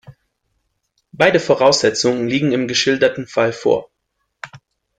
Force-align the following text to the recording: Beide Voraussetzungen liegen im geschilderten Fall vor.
Beide 1.11 1.39
Voraussetzungen 1.39 2.27
liegen 2.27 2.53
im 2.53 2.67
geschilderten 2.67 3.27
Fall 3.27 3.53
vor. 3.53 3.91